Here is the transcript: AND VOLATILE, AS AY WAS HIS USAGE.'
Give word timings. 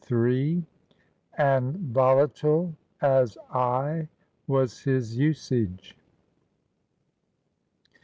AND 1.37 1.75
VOLATILE, 1.93 2.73
AS 3.03 3.37
AY 3.53 4.07
WAS 4.47 4.79
HIS 4.79 5.15
USAGE.' 5.15 5.95